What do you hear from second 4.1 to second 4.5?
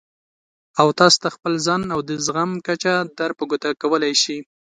شي.